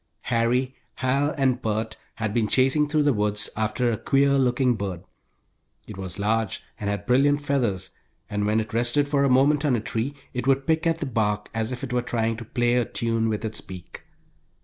Harry, 0.33 0.73
Hal, 0.95 1.29
and 1.37 1.61
Bert 1.61 1.95
had 2.15 2.33
been 2.33 2.47
chasing 2.47 2.87
through 2.89 3.03
the 3.03 3.13
woods 3.13 3.51
after 3.55 3.91
a 3.91 3.97
queer 3.99 4.31
looking 4.39 4.73
bird. 4.73 5.03
It 5.87 5.95
was 5.95 6.17
large, 6.17 6.63
and 6.79 6.89
had 6.89 7.05
brilliant 7.05 7.43
feathers, 7.43 7.91
and 8.27 8.47
when 8.47 8.59
it 8.59 8.73
rested 8.73 9.07
for 9.07 9.23
a 9.23 9.29
moment 9.29 9.63
on 9.63 9.75
a 9.75 9.79
tree 9.79 10.15
it 10.33 10.47
would 10.47 10.65
pick 10.65 10.87
at 10.87 10.97
the 10.97 11.05
bark 11.05 11.51
as 11.53 11.71
if 11.71 11.83
it 11.83 11.93
were 11.93 12.01
trying 12.01 12.35
to 12.37 12.45
play 12.45 12.73
a 12.77 12.83
tune 12.85 13.29
with 13.29 13.45
its 13.45 13.61
beak. 13.61 14.01